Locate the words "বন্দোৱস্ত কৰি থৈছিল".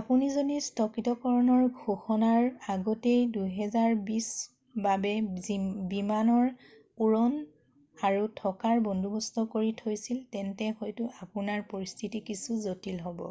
8.92-10.22